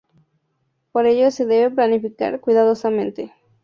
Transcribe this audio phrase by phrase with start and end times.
[0.91, 3.31] Por ello se debe planificar cuidadosamente.